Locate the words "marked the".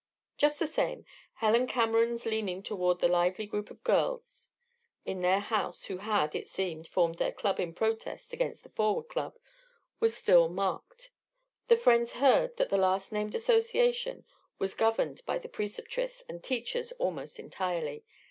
10.49-11.77